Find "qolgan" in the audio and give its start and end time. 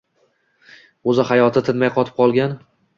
2.21-2.63